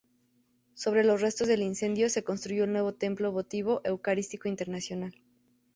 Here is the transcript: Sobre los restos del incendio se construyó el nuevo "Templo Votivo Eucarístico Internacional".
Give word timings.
Sobre 0.73 1.03
los 1.03 1.21
restos 1.21 1.47
del 1.47 1.61
incendio 1.61 2.09
se 2.09 2.23
construyó 2.23 2.63
el 2.63 2.71
nuevo 2.71 2.91
"Templo 2.91 3.31
Votivo 3.31 3.81
Eucarístico 3.83 4.49
Internacional". 4.49 5.13